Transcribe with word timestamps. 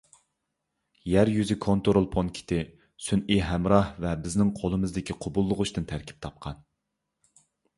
يەر 1.11 1.29
يۈزى 1.33 1.57
كونترول 1.65 2.07
پونكىتى، 2.15 2.57
سۈنئىي 3.09 3.43
ھەمراھ 3.49 3.93
ۋە 4.07 4.15
بىزنىڭ 4.25 4.53
قولىمىزدىكى 4.63 5.17
قوبۇللىغۇچتىن 5.27 5.89
تەركىب 5.93 6.23
تاپقان. 6.29 6.59